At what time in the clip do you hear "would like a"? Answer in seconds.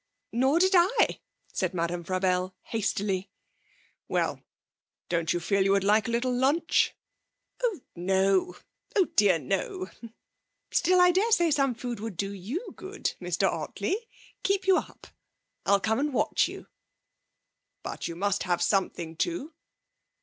5.73-6.11